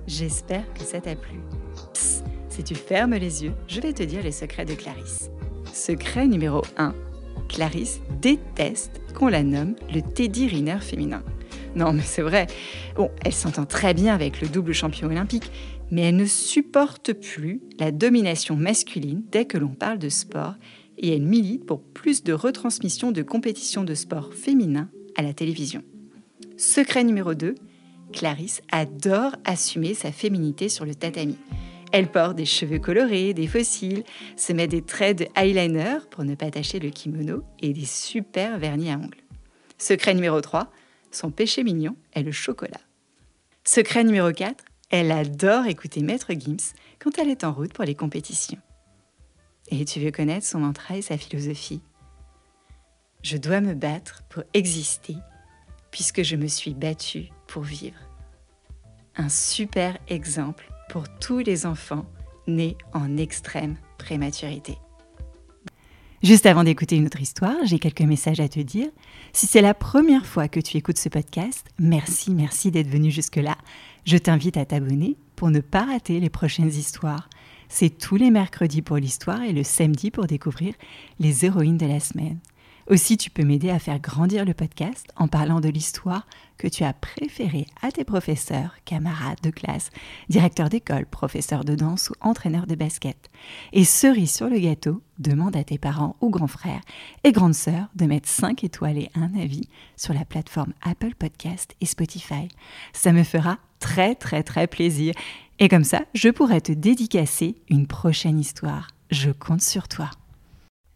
J'espère 0.07 0.63
que 0.73 0.83
ça 0.83 0.99
t'a 0.99 1.15
plu. 1.15 1.39
Psst, 1.93 2.23
si 2.49 2.63
tu 2.63 2.75
fermes 2.75 3.15
les 3.15 3.43
yeux, 3.43 3.53
je 3.67 3.81
vais 3.81 3.93
te 3.93 4.03
dire 4.03 4.23
les 4.23 4.31
secrets 4.31 4.65
de 4.65 4.73
Clarisse. 4.73 5.29
Secret 5.71 6.27
numéro 6.27 6.61
1. 6.77 6.93
Clarisse 7.47 7.99
déteste 8.21 9.01
qu'on 9.13 9.27
la 9.27 9.43
nomme 9.43 9.75
le 9.93 10.01
Teddy 10.01 10.47
Riner 10.47 10.79
féminin. 10.79 11.23
Non, 11.75 11.93
mais 11.93 12.03
c'est 12.03 12.21
vrai. 12.21 12.47
Bon, 12.95 13.09
elle 13.23 13.33
s'entend 13.33 13.65
très 13.65 13.93
bien 13.93 14.13
avec 14.13 14.41
le 14.41 14.47
double 14.47 14.73
champion 14.73 15.07
olympique, 15.07 15.51
mais 15.91 16.03
elle 16.03 16.15
ne 16.15 16.25
supporte 16.25 17.13
plus 17.13 17.61
la 17.79 17.91
domination 17.91 18.55
masculine 18.55 19.23
dès 19.31 19.45
que 19.45 19.57
l'on 19.57 19.69
parle 19.69 19.99
de 19.99 20.09
sport 20.09 20.55
et 20.97 21.15
elle 21.15 21.23
milite 21.23 21.65
pour 21.65 21.81
plus 21.81 22.23
de 22.23 22.33
retransmission 22.33 23.11
de 23.11 23.21
compétitions 23.23 23.83
de 23.83 23.93
sport 23.93 24.33
féminin 24.33 24.89
à 25.15 25.21
la 25.21 25.33
télévision. 25.33 25.83
Secret 26.57 27.03
numéro 27.03 27.33
2, 27.33 27.55
Clarisse 28.11 28.61
adore 28.71 29.35
assumer 29.43 29.93
sa 29.95 30.11
féminité 30.11 30.69
sur 30.69 30.85
le 30.85 30.93
tatami. 30.93 31.35
Elle 31.93 32.09
porte 32.09 32.35
des 32.35 32.45
cheveux 32.45 32.79
colorés, 32.79 33.35
des 33.35 33.45
fossiles, 33.45 34.03
se 34.35 34.51
met 34.51 34.67
des 34.67 34.81
traits 34.81 35.19
de 35.19 35.27
eyeliner 35.35 35.99
pour 36.09 36.23
ne 36.23 36.33
pas 36.33 36.49
tacher 36.49 36.79
le 36.79 36.89
kimono 36.89 37.43
et 37.59 37.71
des 37.71 37.85
super 37.85 38.57
vernis 38.57 38.89
à 38.89 38.95
ongles. 38.95 39.23
Secret 39.77 40.15
numéro 40.15 40.41
3, 40.41 40.71
son 41.11 41.29
péché 41.29 41.63
mignon 41.63 41.95
est 42.13 42.23
le 42.23 42.31
chocolat. 42.31 42.81
Secret 43.63 44.03
numéro 44.03 44.31
4, 44.31 44.65
elle 44.89 45.11
adore 45.11 45.67
écouter 45.67 46.01
Maître 46.01 46.33
Gims 46.33 46.73
quand 46.97 47.19
elle 47.19 47.29
est 47.29 47.43
en 47.43 47.53
route 47.53 47.73
pour 47.73 47.83
les 47.83 47.93
compétitions. 47.93 48.59
Et 49.69 49.85
tu 49.85 49.99
veux 49.99 50.11
connaître 50.11 50.47
son 50.47 50.61
mantra 50.61 50.97
et 50.97 51.03
sa 51.03 51.19
philosophie? 51.19 51.83
Je 53.21 53.37
dois 53.37 53.61
me 53.61 53.75
battre 53.75 54.23
pour 54.29 54.41
exister 54.55 55.15
puisque 55.91 56.23
je 56.23 56.37
me 56.37 56.47
suis 56.47 56.73
battue 56.73 57.29
pour 57.45 57.61
vivre. 57.61 57.99
Un 59.15 59.29
super 59.29 59.99
exemple 60.07 60.72
pour 60.93 61.09
tous 61.09 61.39
les 61.39 61.65
enfants 61.65 62.05
nés 62.45 62.77
en 62.93 63.17
extrême 63.17 63.77
prématurité. 63.97 64.77
Juste 66.21 66.45
avant 66.45 66.63
d'écouter 66.63 66.97
une 66.97 67.07
autre 67.07 67.19
histoire, 67.19 67.55
j'ai 67.63 67.79
quelques 67.79 68.01
messages 68.01 68.39
à 68.39 68.47
te 68.47 68.59
dire. 68.59 68.89
Si 69.33 69.47
c'est 69.47 69.61
la 69.61 69.73
première 69.73 70.27
fois 70.27 70.47
que 70.47 70.59
tu 70.59 70.77
écoutes 70.77 70.99
ce 70.99 71.09
podcast, 71.09 71.65
merci, 71.79 72.29
merci 72.29 72.69
d'être 72.69 72.89
venu 72.89 73.09
jusque-là. 73.09 73.57
Je 74.05 74.17
t'invite 74.17 74.55
à 74.55 74.65
t'abonner 74.65 75.17
pour 75.35 75.49
ne 75.49 75.61
pas 75.61 75.83
rater 75.83 76.19
les 76.19 76.29
prochaines 76.29 76.69
histoires. 76.69 77.27
C'est 77.69 77.97
tous 77.97 78.17
les 78.17 78.29
mercredis 78.29 78.83
pour 78.83 78.97
l'histoire 78.97 79.41
et 79.41 79.51
le 79.51 79.63
samedi 79.63 80.11
pour 80.11 80.27
découvrir 80.27 80.75
les 81.17 81.43
héroïnes 81.43 81.79
de 81.79 81.87
la 81.87 82.01
semaine. 82.01 82.37
Aussi, 82.89 83.15
tu 83.15 83.29
peux 83.29 83.43
m'aider 83.43 83.69
à 83.69 83.79
faire 83.79 83.99
grandir 83.99 84.43
le 84.43 84.53
podcast 84.53 85.07
en 85.15 85.27
parlant 85.27 85.61
de 85.61 85.69
l'histoire 85.69 86.27
que 86.57 86.67
tu 86.67 86.83
as 86.83 86.93
préférée 86.93 87.65
à 87.81 87.91
tes 87.91 88.03
professeurs, 88.03 88.75
camarades 88.85 89.39
de 89.41 89.49
classe, 89.49 89.89
directeurs 90.29 90.69
d'école, 90.69 91.05
professeurs 91.05 91.63
de 91.63 91.75
danse 91.75 92.09
ou 92.09 92.13
entraîneurs 92.21 92.67
de 92.67 92.75
basket. 92.75 93.29
Et 93.71 93.85
cerise 93.85 94.33
sur 94.33 94.49
le 94.49 94.59
gâteau, 94.59 95.01
demande 95.17 95.55
à 95.55 95.63
tes 95.63 95.77
parents 95.77 96.17
ou 96.21 96.29
grands 96.29 96.47
frères 96.47 96.81
et 97.23 97.31
grandes 97.31 97.55
sœurs 97.55 97.87
de 97.95 98.05
mettre 98.05 98.27
5 98.27 98.63
étoiles 98.63 98.97
et 98.97 99.09
un 99.15 99.33
avis 99.39 99.67
sur 99.95 100.13
la 100.13 100.25
plateforme 100.25 100.73
Apple 100.81 101.15
Podcast 101.15 101.75
et 101.79 101.85
Spotify. 101.85 102.49
Ça 102.91 103.13
me 103.13 103.23
fera 103.23 103.59
très 103.79 104.15
très 104.15 104.43
très 104.43 104.67
plaisir. 104.67 105.13
Et 105.59 105.69
comme 105.69 105.83
ça, 105.83 106.03
je 106.13 106.29
pourrai 106.29 106.61
te 106.61 106.71
dédicacer 106.71 107.55
une 107.69 107.87
prochaine 107.87 108.39
histoire. 108.39 108.87
Je 109.11 109.31
compte 109.31 109.61
sur 109.61 109.87
toi. 109.87 110.09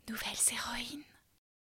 Nouvelles 0.10 0.22
héroïnes. 0.52 0.87